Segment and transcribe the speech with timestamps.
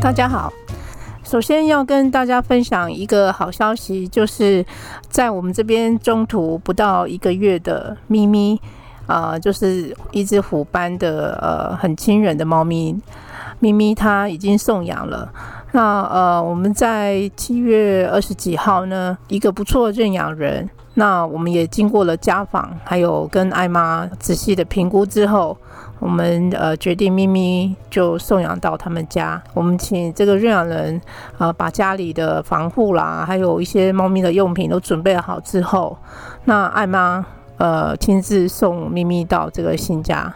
[0.00, 0.50] 大家好，
[1.22, 4.64] 首先要跟大家分享一个好消息，就是
[5.10, 8.58] 在我们这边中途不到一个月的咪咪，
[9.06, 12.98] 呃，就是一只虎斑的呃很亲人的猫咪，
[13.58, 15.30] 咪咪它已经送养了。
[15.72, 20.68] 那呃我们在七月二十几号呢，一个不错的认养人，
[21.00, 25.56] 那我们也经过了家访，还有跟艾妈仔细的评估之后。
[26.00, 29.42] 我们呃决定咪咪就送养到他们家。
[29.52, 30.98] 我们请这个认养人
[31.36, 35.98] 啊把家里的防护啦，还有一些猫咪的用品都准备好之后，
[36.46, 37.22] 那艾妈
[37.60, 40.34] 呃亲自送咪咪到这个新家。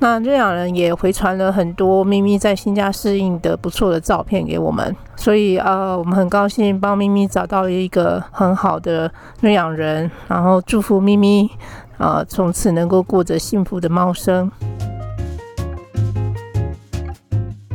[0.00, 9.10] 那认养人也回传了很多咪咪在新家适应的不错的照片给我们，所以呃我们很高兴帮咪咪找到一个很好的
[9.40, 11.48] 认养人，然后祝福咪咪
[11.98, 14.50] 呃从此能够过着幸福的猫生。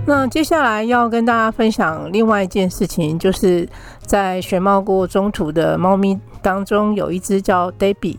[0.06, 3.68] 那接下来要跟大家分享另外一件事情，就是
[4.02, 8.18] 在选猫过中途的猫咪当中，有一只叫 Debbie。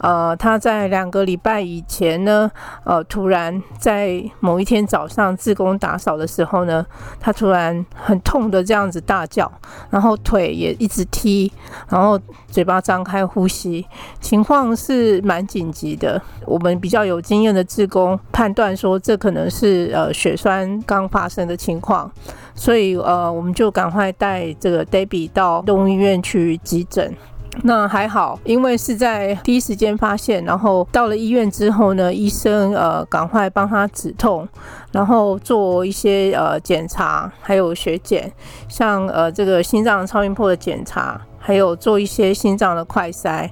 [0.00, 2.50] 呃，他在两个礼拜以前呢，
[2.84, 6.84] 呃，突然在某一天早上自宫打扫的时候呢，
[7.18, 9.50] 他突然很痛的这样子大叫，
[9.88, 11.50] 然后腿也一直踢，
[11.88, 13.86] 然后嘴巴张开呼吸，
[14.20, 16.20] 情况是蛮紧急的。
[16.44, 22.10] 我们比较有经验的自宫判断说，这可能是呃血栓刚发生的情况，
[22.54, 27.14] 所以呃，我们就赶快带这个 Debbie 到动物医院去急诊。
[27.62, 34.46] 那还好，因为是在第一时间发现，然后到了医院之后呢，医生呃赶快帮他止痛，
[34.92, 38.30] 然后做一些呃检查，还有血检，
[38.68, 43.50] 像呃这个心脏超音波的检查，还有做一些心脏的快筛，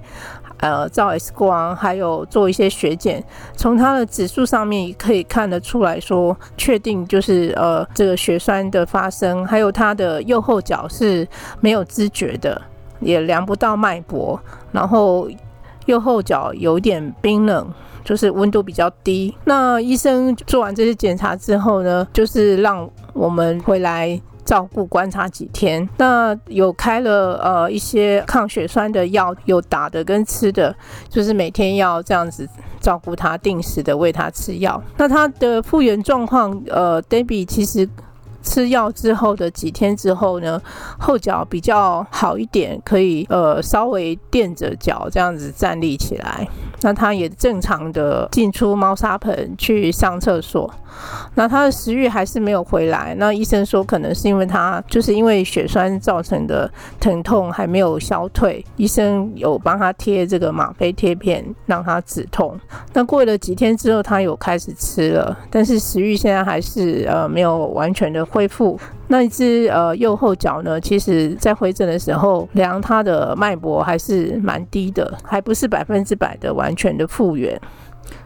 [0.59, 3.25] 呃照 X 光，还有做一些血检，
[3.57, 11.27] 从他的指数上面也可以看得出来说，确定就是呃这个血栓的发生，还有他的右后脚是
[11.61, 12.63] 没有知觉的。
[13.05, 14.41] 也量不到脉搏，
[14.73, 15.29] 然后
[15.87, 17.69] 右后脚有点冰冷，
[18.03, 19.37] 就是温度比较低。
[19.45, 25.89] 那医生做完这些检查之后呢，就是让我们回来照顾观察几天。
[25.99, 30.75] 那有开了呃一些抗血栓的药，有打的跟吃的，
[31.09, 32.49] 就是每天要这样子
[32.81, 34.83] 照顾他，定时的喂他吃药。
[34.97, 37.89] 那他的复原状况，呃，Debbie 其实。
[38.45, 40.61] 吃药之后的几天之后呢，
[40.99, 46.47] 后脚比较好一点，可以呃稍微垫着脚这样子站立起来。
[46.83, 50.71] 那他也正常的进出猫砂盆去上厕所。
[51.35, 53.15] 那他的食欲还是没有回来。
[53.19, 58.65] 那医生说可能是因为他就是因为血栓造成的疼痛还没有消退。
[58.77, 62.57] 医生有帮他贴这个吗啡贴片让他止痛。
[62.93, 68.25] 那过了几天之后，他有开始吃了，但是食欲现在还是呃没有完全的。
[68.35, 77.61] 恢复那一只呃右后脚呢，其实在回诊的时候量它的脉搏还是蛮低的，还不是百分之百的完全的复原，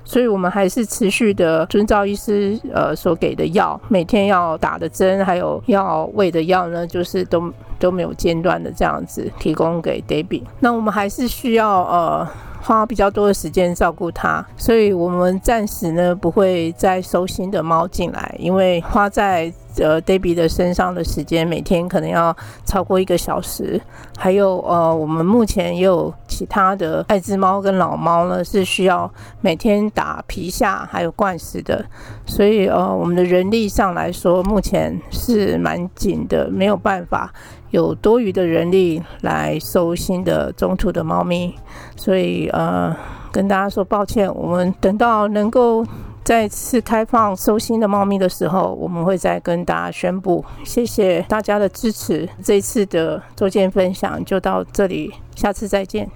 [0.02, 10.44] 所以我们还是持续的遵照医师呃所给的药，每天要打的针，还有要喂的药呢，就是都都没有间断的这样子提供给 Debbie。
[10.60, 12.26] 那我们还是需要呃。
[12.60, 23.80] 花比较多的时间照顾它，所以我们暂时呢不会再收新的猫进来，因为花在呃 Debbie 的身上的时间每天可能要超过一个小时。
[24.16, 31.84] 还有呃，我们目前也有其他的爱滋猫跟老猫呢，是需要每天打皮下还有灌食的，
[32.26, 37.32] 所以呃，我们的人力上来说目前是蛮紧的，没有办法。
[37.70, 41.54] 有多余的人力来收新的中途的猫咪，
[41.96, 42.96] 所以呃，
[43.30, 45.84] 跟大家说抱歉，我们等到能够
[46.28, 50.44] 再次开放收新的猫咪的时候，我们会再跟大家宣布。
[50.62, 56.06] 谢谢大家的支持，这次的周见分享就到这里，下次再见。